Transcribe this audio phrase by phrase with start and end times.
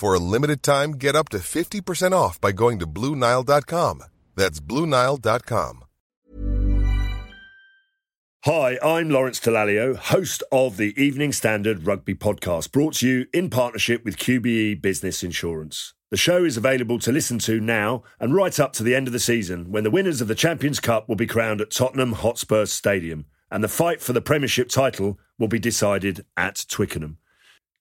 [0.00, 4.02] For a limited time, get up to 50% off by going to BlueNile.com.
[4.34, 5.84] That's BlueNile.com.
[8.46, 13.50] Hi, I'm Lawrence Dallaglio, host of the Evening Standard Rugby Podcast, brought to you in
[13.50, 15.92] partnership with QBE Business Insurance.
[16.10, 19.12] The show is available to listen to now and right up to the end of
[19.12, 22.64] the season when the winners of the Champions Cup will be crowned at Tottenham Hotspur
[22.64, 27.18] Stadium and the fight for the Premiership title will be decided at Twickenham.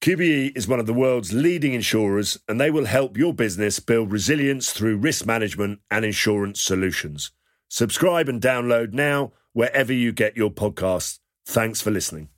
[0.02, 4.14] QBE is one of the world's leading insurers and they will help your business build
[4.14, 7.32] resilience through risk management and insurance solutions.
[7.68, 11.20] Subscribe and download now wherever you get your podcasts.
[11.46, 12.30] Thanks for listening.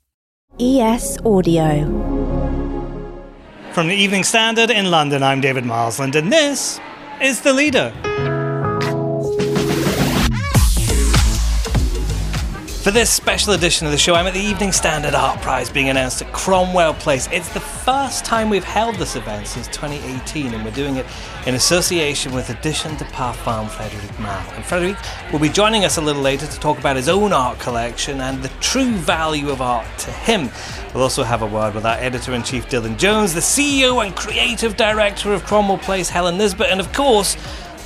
[0.58, 1.84] ES Audio.
[3.70, 6.80] From the Evening Standard in London, I'm David Marsland, and this
[7.20, 8.41] is The Leader.
[12.82, 15.88] For this special edition of the show, I'm at the Evening Standard Art Prize being
[15.88, 17.28] announced at Cromwell Place.
[17.30, 21.06] It's the first time we've held this event since 2018, and we're doing it
[21.46, 24.52] in association with Edition de Parfum Frederic Malle.
[24.56, 24.96] And Frederic
[25.30, 28.42] will be joining us a little later to talk about his own art collection and
[28.42, 30.50] the true value of art to him.
[30.92, 34.16] We'll also have a word with our editor in chief, Dylan Jones, the CEO and
[34.16, 37.36] creative director of Cromwell Place, Helen Nisbet, and of course,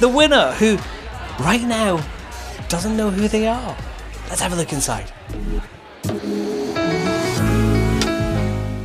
[0.00, 0.78] the winner, who
[1.38, 2.02] right now
[2.70, 3.76] doesn't know who they are.
[4.28, 5.12] Let's have a look inside.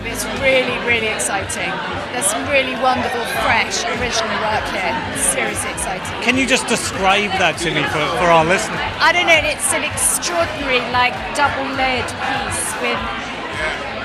[0.06, 1.74] It's really, really exciting.
[2.14, 4.94] There's some really wonderful, fresh, original work here.
[5.18, 6.22] It's seriously exciting.
[6.22, 8.78] Can you just describe that to me for, for our listeners?
[9.02, 13.02] I don't know, it's an extraordinary, like, double layered piece with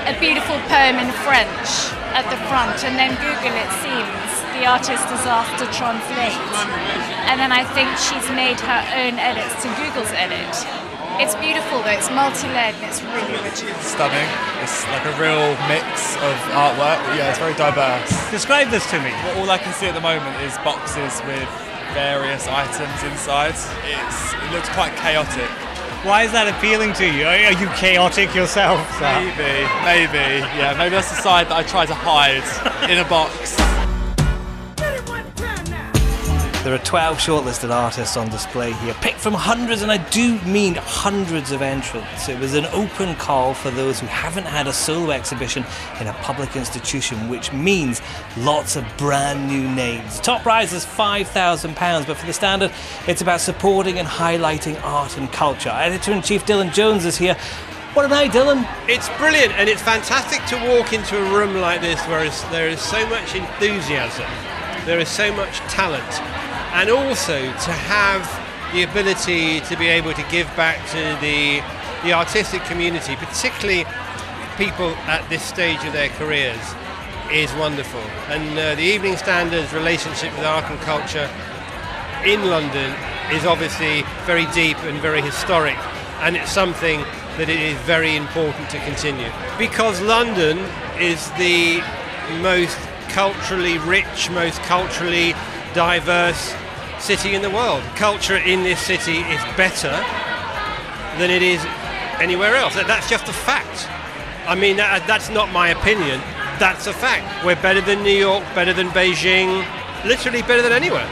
[0.09, 1.69] a beautiful poem in French
[2.17, 6.33] at the front, and then Google, it seems, the artist is asked to translate.
[7.29, 10.86] And then I think she's made her own edits to Google's edit.
[11.19, 13.73] It's beautiful though, it's multi-layered and it's really original.
[13.81, 14.29] stunning.
[14.61, 17.01] It's like a real mix of artwork.
[17.17, 18.05] Yeah, it's very diverse.
[18.29, 19.09] Describe this to me.
[19.25, 21.49] Well, all I can see at the moment is boxes with
[21.97, 23.57] various items inside.
[23.57, 25.49] It's, it looks quite chaotic.
[26.05, 27.25] Why is that appealing to you?
[27.25, 28.77] Are are you chaotic yourself?
[29.01, 29.09] sir?
[29.17, 32.45] Maybe, maybe, yeah, maybe that's the side that I try to hide
[32.87, 33.56] in a box.
[36.67, 40.75] There are 12 shortlisted artists on display here, picked from hundreds, and I do mean
[40.75, 42.27] hundreds of entrants.
[42.27, 45.63] It was an open call for those who haven't had a solo exhibition
[46.01, 48.01] in a public institution, which means
[48.35, 50.19] lots of brand new names.
[50.19, 52.73] Top prize is £5,000, but for the standard,
[53.07, 55.69] it's about supporting and highlighting art and culture.
[55.69, 57.37] Editor in chief Dylan Jones is here.
[57.93, 58.67] What a night, Dylan!
[58.89, 62.81] It's brilliant and it's fantastic to walk into a room like this where there is
[62.81, 64.27] so much enthusiasm,
[64.85, 66.03] there is so much talent,
[66.73, 68.23] and also to have
[68.73, 71.61] the ability to be able to give back to the,
[72.03, 73.85] the artistic community, particularly
[74.57, 76.59] people at this stage of their careers,
[77.31, 78.01] is wonderful.
[78.29, 81.29] And uh, the Evening Standard's relationship with art and culture
[82.25, 82.93] in London
[83.31, 85.77] is obviously very deep and very historic,
[86.21, 86.99] and it's something
[87.37, 89.29] that it is very important to continue.
[89.57, 90.57] Because London
[90.99, 91.81] is the
[92.41, 92.77] most
[93.09, 95.33] culturally rich, most culturally
[95.77, 96.55] diverse
[96.97, 97.83] city in the world.
[97.95, 99.91] Culture in this city is better
[101.19, 101.63] than it is
[102.19, 102.73] anywhere else.
[102.73, 103.87] That's just a fact.
[104.49, 106.19] I mean, that, that's not my opinion.
[106.57, 107.45] That's a fact.
[107.45, 109.63] We're better than New York, better than Beijing,
[110.03, 111.07] literally better than anywhere.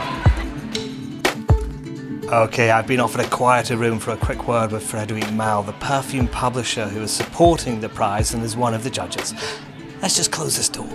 [2.32, 5.74] Okay, I've been offered a quieter room for a quick word with Frederic Malle, the
[5.74, 9.32] perfume publisher who is supporting the prize and is one of the judges.
[10.02, 10.88] Let's just close this door.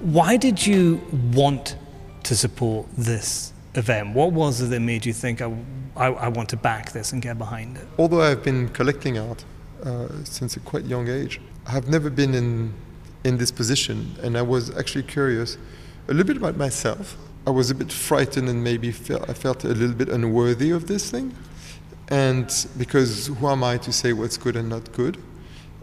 [0.00, 1.02] Why did you
[1.34, 1.76] want
[2.24, 4.14] to support this event?
[4.14, 5.52] What was it that made you think, I,
[5.96, 7.86] I, I want to back this and get behind it?
[7.98, 9.44] Although I've been collecting art
[9.84, 12.74] uh, since a quite young age, I have never been in,
[13.24, 15.56] in this position, and I was actually curious
[16.08, 17.16] a little bit about myself
[17.46, 21.10] I was a bit frightened and maybe I felt a little bit unworthy of this
[21.10, 21.34] thing.
[22.08, 25.18] And because who am I to say what's good and not good?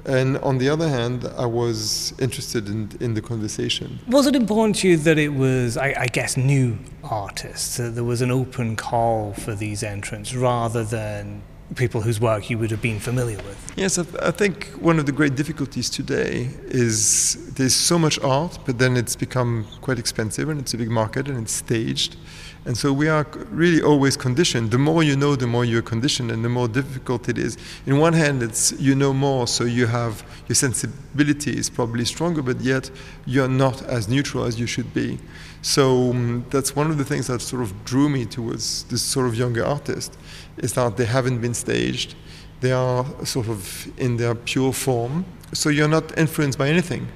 [0.06, 4.00] And on the other hand, I was interested in, in the conversation.
[4.08, 7.78] Was it important to you that it was, I, I guess, new artists?
[7.78, 11.44] That there was an open call for these entrants rather than
[11.76, 13.74] people whose work you would have been familiar with?
[13.76, 18.78] Yes, I think one of the great difficulties today is there's so much art, but
[18.80, 22.18] then it's become quite expensive and it's a big market and it's staged.
[22.66, 24.70] And so we are really always conditioned.
[24.70, 27.58] The more you know, the more you're conditioned, and the more difficult it is.
[27.88, 32.44] In one hand, it's you know more, so you have your sensibility is probably stronger,
[32.44, 32.92] but yet
[33.26, 35.18] you're not as neutral as you should be.
[35.64, 39.26] So um, that's one of the things that sort of drew me towards this sort
[39.26, 40.16] of younger artist,
[40.58, 42.14] is that they haven't been staged,
[42.60, 45.26] they are sort of in their pure form.
[45.52, 47.08] So you're not influenced by anything.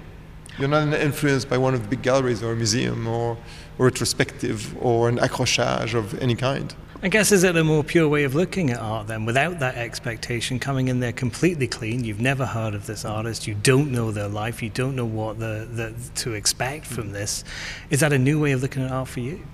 [0.57, 3.37] You're not influenced by one of the big galleries or a museum or
[3.77, 6.75] or retrospective or an accrochage of any kind.
[7.03, 9.75] I guess is it a more pure way of looking at art then, without that
[9.75, 12.03] expectation, coming in there completely clean?
[12.03, 15.37] You've never heard of this artist, you don't know their life, you don't know what
[15.37, 17.43] the, the, to expect from this.
[17.89, 19.45] Is that a new way of looking at art for you?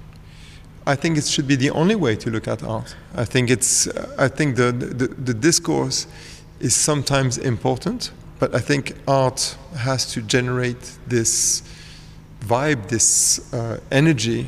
[0.86, 2.96] I think it should be the only way to look at art.
[3.16, 3.88] I think it's.
[4.18, 6.08] I think the, the, the discourse
[6.60, 11.64] is sometimes important, but I think art has to generate this
[12.42, 14.48] vibe, this uh, energy.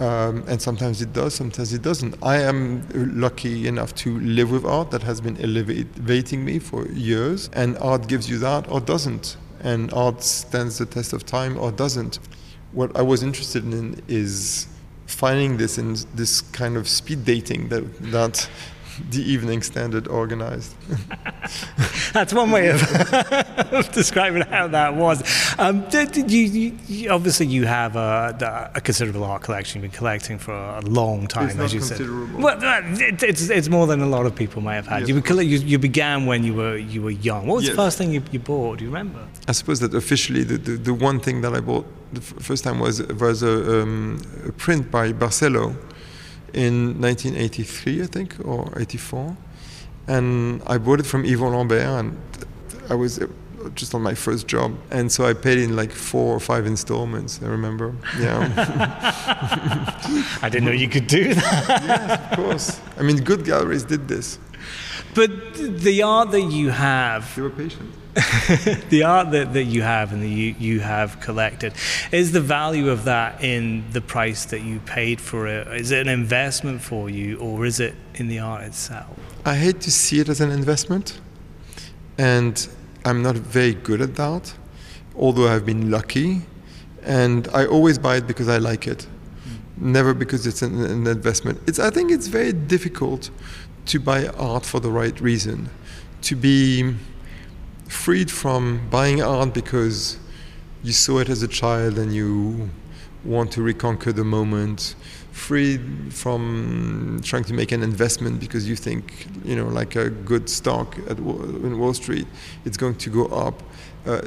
[0.00, 2.16] Um, and sometimes it does, sometimes it doesn't.
[2.22, 7.48] I am lucky enough to live with art that has been elevating me for years,
[7.52, 9.36] and art gives you that or doesn't.
[9.60, 12.18] And art stands the test of time or doesn't.
[12.72, 14.66] What I was interested in is
[15.06, 18.48] finding this in this kind of speed dating that that
[19.10, 20.74] the Evening Standard organized.
[22.12, 22.82] That's one way of,
[23.72, 25.22] of, describing how that was.
[25.58, 29.82] Um, you, you, obviously, you have a, a, considerable art collection.
[29.82, 32.00] You've been collecting for a long time, it's as you said.
[32.34, 32.58] Well,
[33.00, 35.08] it, it's, it's more than a lot of people may have had.
[35.08, 37.46] Yes, you, you, you, began when you were you were young.
[37.46, 37.72] What was yes.
[37.72, 38.78] the first thing you, you bought?
[38.78, 39.26] Do you remember?
[39.48, 42.78] I suppose that officially, the, the, the one thing that I bought the first time
[42.78, 45.76] was was a, um, a print by Barcelo
[46.54, 49.36] in 1983, I think, or 84.
[50.08, 52.18] And I bought it from Yvon Lambert, and
[52.90, 53.28] I was uh,
[53.74, 54.76] just on my first job.
[54.90, 57.94] And so I paid in like four or five installments, I remember.
[58.18, 58.50] Yeah.
[60.42, 61.68] I didn't know you could do that.
[61.68, 62.80] yes, of course.
[62.98, 64.38] I mean, good galleries did this.
[65.14, 67.34] But the art that you have.
[67.36, 67.92] They were patient.
[68.90, 71.72] the art that, that you have and that you, you have collected,
[72.10, 75.66] is the value of that in the price that you paid for it?
[75.68, 79.16] Is it an investment for you or is it in the art itself?
[79.46, 81.20] I hate to see it as an investment,
[82.18, 82.68] and
[83.04, 84.54] I'm not very good at that,
[85.16, 86.42] although I've been lucky.
[87.04, 89.06] And I always buy it because I like it,
[89.78, 91.60] never because it's an, an investment.
[91.66, 93.30] It's, I think it's very difficult
[93.86, 95.68] to buy art for the right reason,
[96.22, 96.94] to be
[97.88, 100.18] freed from buying art because
[100.82, 102.70] you saw it as a child and you
[103.24, 104.94] want to reconquer the moment.
[105.30, 110.48] Freed from trying to make an investment because you think you know like a good
[110.48, 112.26] stock at in Wall Street
[112.64, 113.62] it's going to go up.
[114.04, 114.20] Uh,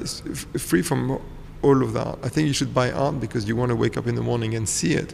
[0.58, 1.22] free from
[1.62, 2.18] all of that.
[2.24, 4.56] I think you should buy art because you want to wake up in the morning
[4.56, 5.14] and see it.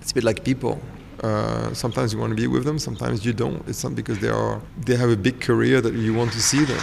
[0.00, 0.80] It's a bit like people
[1.22, 4.28] uh, sometimes you want to be with them sometimes you don't it's not because they
[4.28, 6.80] are they have a big career that you want to see them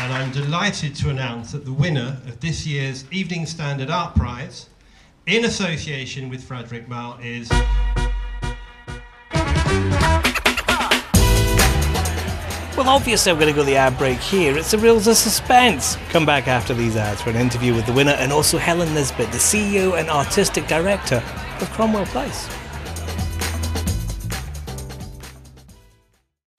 [0.00, 4.70] and I'm delighted to announce that the winner of this year's Evening Standard Art Prize,
[5.26, 7.50] in association with Frederic Malle, is.
[12.76, 14.56] Well, obviously, I'm going to go the ad break here.
[14.56, 15.98] It's a real of suspense.
[16.08, 19.30] Come back after these ads for an interview with the winner and also Helen Nisbet,
[19.32, 21.22] the CEO and artistic director
[21.60, 22.48] of Cromwell Place.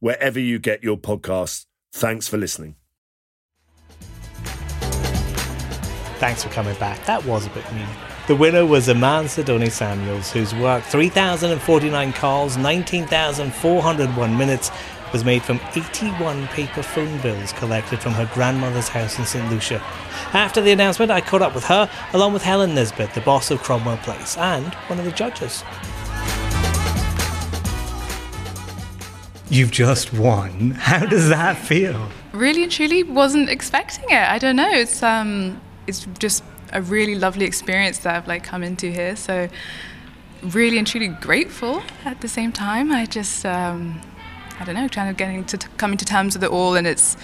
[0.00, 1.66] wherever you get your podcasts.
[1.92, 2.76] Thanks for listening.
[6.18, 7.04] Thanks for coming back.
[7.06, 7.86] That was a bit mean.
[8.26, 14.70] The winner was Iman Sidonie Samuels, whose work 3,049 calls, 19,401 minutes
[15.12, 19.50] was made from 81 paper phone bills collected from her grandmother's house in St.
[19.50, 19.82] Lucia.
[20.32, 23.62] After the announcement, I caught up with her, along with Helen Nisbet, the boss of
[23.62, 25.62] Cromwell Place, and one of the judges.
[29.50, 30.72] You've just won.
[30.72, 32.08] How does that feel?
[32.32, 34.28] Really and truly wasn't expecting it.
[34.28, 34.70] I don't know.
[34.70, 39.16] It's um, it's just a really lovely experience that I've like come into here.
[39.16, 39.48] So
[40.42, 42.92] really and truly grateful at the same time.
[42.92, 44.00] I just um,
[44.60, 46.86] I don't know, trying to getting to t- coming to terms with it all, and
[46.86, 47.16] it's.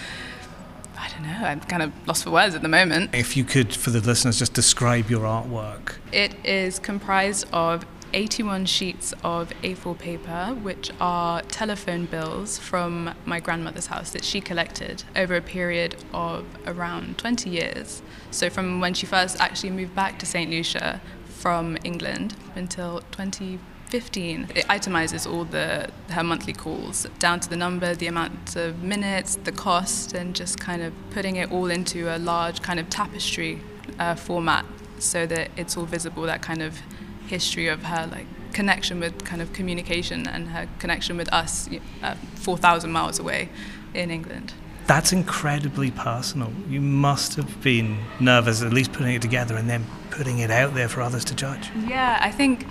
[0.96, 1.46] I don't know.
[1.46, 3.14] I'm kind of lost for words at the moment.
[3.14, 5.96] If you could, for the listeners, just describe your artwork.
[6.12, 13.40] It is comprised of 81 sheets of A4 paper, which are telephone bills from my
[13.40, 18.02] grandmother's house that she collected over a period of around 20 years.
[18.30, 20.50] So, from when she first actually moved back to St.
[20.50, 23.58] Lucia from England until 20.
[23.90, 24.48] 15.
[24.56, 29.36] It itemizes all the her monthly calls down to the number, the amount of minutes,
[29.36, 33.60] the cost, and just kind of putting it all into a large kind of tapestry
[34.00, 34.64] uh, format
[34.98, 36.24] so that it's all visible.
[36.24, 36.80] That kind of
[37.26, 41.68] history of her like connection with kind of communication and her connection with us,
[42.02, 43.48] uh, 4,000 miles away
[43.92, 44.54] in England.
[44.86, 46.52] That's incredibly personal.
[46.68, 50.74] You must have been nervous, at least putting it together and then putting it out
[50.74, 51.70] there for others to judge.
[51.86, 52.66] Yeah, I think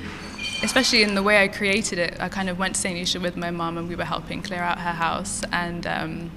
[0.64, 2.98] especially in the way I created it, I kind of went to St.
[2.98, 5.44] Lucia with my mum and we were helping clear out her house.
[5.52, 6.32] And um,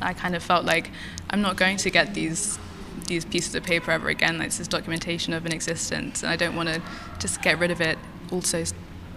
[0.00, 0.90] I kind of felt like
[1.30, 2.58] I'm not going to get these
[3.08, 4.38] these pieces of paper ever again.
[4.38, 6.80] Like, this is documentation of an existence, and I don't want to
[7.18, 7.98] just get rid of it
[8.30, 8.64] also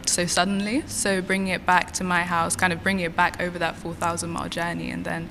[0.05, 0.83] so suddenly.
[0.87, 4.29] So bringing it back to my house, kind of bringing it back over that 4,000
[4.29, 5.29] mile journey, and then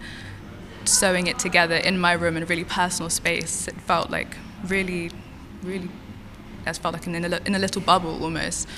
[0.85, 3.69] sewing it together in my room in a really personal space.
[3.69, 4.37] It felt like
[4.67, 5.11] really,
[5.63, 5.89] really
[6.67, 8.69] I felt like in a, in a little bubble almost.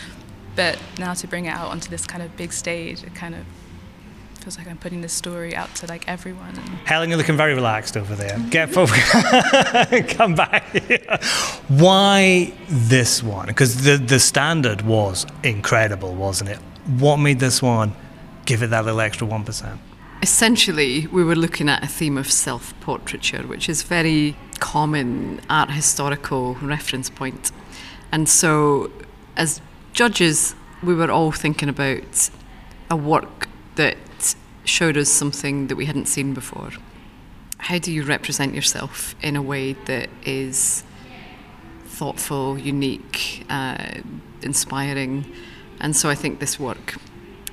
[0.54, 3.44] But now to bring it out onto this kind of big stage, it kind of
[4.42, 6.54] feels like I'm putting this story out to like everyone.
[6.84, 8.36] Helen, you're looking very relaxed over there.
[8.50, 9.12] Get focused.
[10.16, 10.64] Come back.
[10.72, 11.18] Here.
[11.68, 13.46] Why this one?
[13.46, 16.58] Because the the standard was incredible, wasn't it?
[16.98, 17.94] What made this one
[18.44, 19.80] give it that little extra one percent?
[20.22, 25.70] Essentially, we were looking at a theme of self portraiture, which is very common art
[25.70, 27.52] historical reference point.
[28.10, 28.90] And so,
[29.36, 29.60] as
[29.92, 32.30] judges, we were all thinking about
[32.90, 33.96] a work that
[34.64, 36.70] showed us something that we hadn't seen before.
[37.58, 40.82] How do you represent yourself in a way that is
[41.84, 44.00] thoughtful, unique, uh,
[44.42, 45.30] inspiring?
[45.80, 46.94] And so I think this work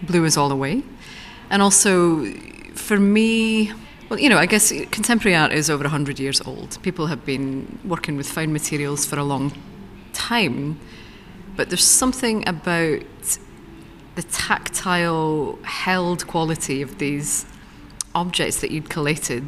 [0.02, 0.84] blew us all away.
[1.50, 2.26] And also,
[2.74, 3.72] for me,
[4.10, 6.82] well, you know, I guess contemporary art is over 100 years old.
[6.82, 9.54] People have been working with found materials for a long
[10.14, 10.80] time,
[11.56, 13.04] but there's something about
[14.20, 17.46] the tactile, held quality of these
[18.14, 19.48] objects that you'd collated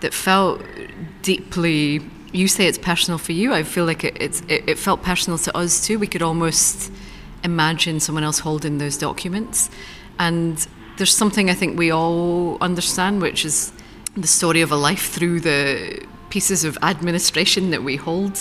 [0.00, 0.62] that felt
[1.22, 2.00] deeply.
[2.32, 3.52] You say it's personal for you.
[3.52, 4.16] I feel like it,
[4.48, 5.98] it, it felt personal to us too.
[5.98, 6.92] We could almost
[7.42, 9.70] imagine someone else holding those documents.
[10.20, 10.64] And
[10.96, 13.72] there's something I think we all understand, which is
[14.16, 18.38] the story of a life through the pieces of administration that we hold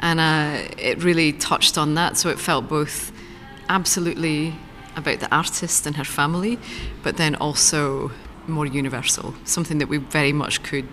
[0.00, 2.18] and uh, it really touched on that.
[2.18, 3.12] So it felt both
[3.68, 4.54] absolutely
[4.96, 6.58] about the artist and her family,
[7.02, 8.10] but then also
[8.46, 10.88] more universal, something that we very much could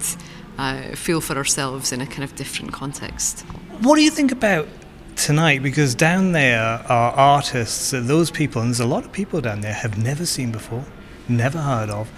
[0.58, 3.42] uh, feel for ourselves in a kind of different context.
[3.82, 4.68] What do you think about
[5.16, 5.62] tonight?
[5.62, 9.74] Because down there are artists, those people, and there's a lot of people down there
[9.74, 10.86] have never seen before,
[11.28, 12.10] never heard of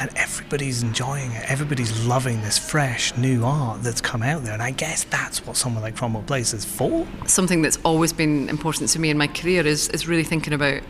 [0.00, 1.50] and everybody's enjoying it.
[1.50, 5.56] Everybody's loving this fresh new art that's come out there, and I guess that's what
[5.56, 7.06] someone like Cromwell Place is for.
[7.26, 10.82] Something that's always been important to me in my career is is really thinking about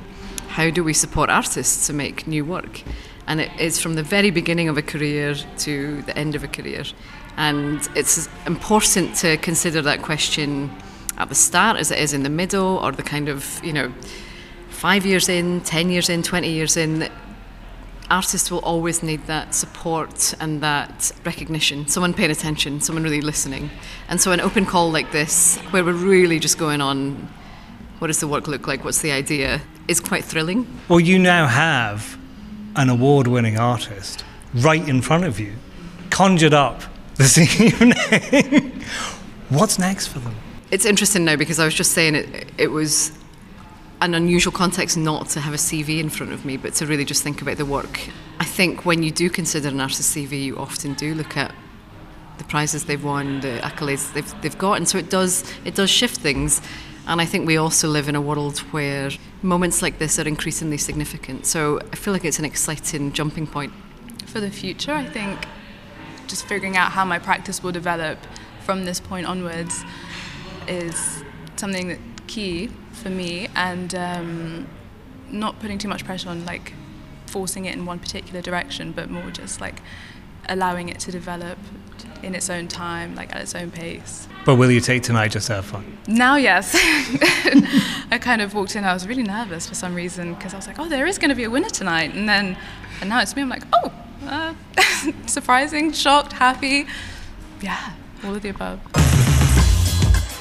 [0.49, 2.83] how do we support artists to make new work,
[3.27, 6.49] and it is from the very beginning of a career to the end of a
[6.49, 6.85] career,
[7.37, 10.71] and it's important to consider that question
[11.17, 13.93] at the start as it is in the middle, or the kind of you know
[14.69, 17.09] five years in, ten years in, twenty years in
[18.11, 23.71] artists will always need that support and that recognition, someone paying attention, someone really listening.
[24.09, 27.29] And so, an open call like this, where we're really just going on,
[27.99, 28.85] what does the work look like?
[28.85, 29.61] What's the idea?
[29.89, 30.67] is quite thrilling.
[30.89, 32.19] Well, you now have
[32.77, 34.25] an award winning artist
[34.55, 35.55] right in front of you,
[36.11, 36.83] conjured up
[37.17, 38.83] this evening.
[39.49, 40.35] What's next for them?
[40.71, 42.51] It's interesting now because I was just saying it.
[42.59, 43.18] It was
[44.01, 47.05] an unusual context not to have a CV in front of me, but to really
[47.05, 48.01] just think about the work.
[48.39, 51.53] I think when you do consider an artist's CV, you often do look at
[52.39, 55.91] the prizes they've won, the accolades they've, they've got, and so it does it does
[55.91, 56.61] shift things.
[57.07, 59.11] And I think we also live in a world where
[59.43, 61.47] moments like this are increasingly significant.
[61.47, 63.73] So I feel like it's an exciting jumping point.
[64.27, 65.47] For the future, I think
[66.27, 68.19] just figuring out how my practice will develop
[68.61, 69.83] from this point onwards
[70.69, 71.25] is
[71.57, 71.99] something that
[72.29, 74.69] key for me, and um,
[75.31, 76.75] not putting too much pressure on like
[77.27, 79.81] forcing it in one particular direction, but more just like
[80.49, 81.59] allowing it to develop
[82.23, 84.29] in its own time, like at its own pace.
[84.45, 85.99] But will you take tonight just to have fun?
[86.07, 86.75] Now, yes.
[88.11, 90.67] I kind of walked in, I was really nervous for some reason because I was
[90.67, 92.15] like, oh, there is going to be a winner tonight.
[92.15, 92.57] And then,
[93.01, 93.93] and now it's me, I'm like, oh,
[94.25, 94.55] uh,
[95.27, 96.87] surprising, shocked, happy.
[97.61, 97.93] Yeah,
[98.25, 99.08] all of the above.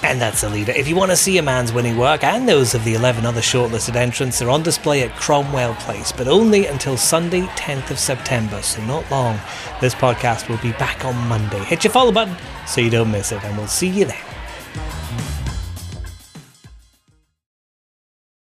[0.07, 0.79] And that's Alida.
[0.79, 3.97] If you want to see Iman's winning work and those of the 11 other shortlisted
[3.97, 8.81] entrants, they're on display at Cromwell Place, but only until Sunday, 10th of September, so
[8.85, 9.37] not long.
[9.81, 11.59] This podcast will be back on Monday.
[11.65, 14.37] Hit your follow button so you don't miss it, and we'll see you there.